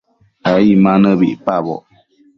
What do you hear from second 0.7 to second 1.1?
ma